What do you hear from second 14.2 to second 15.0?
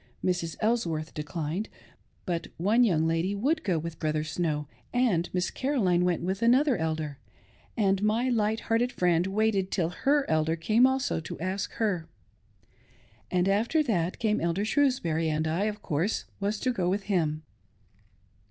Elder Shrews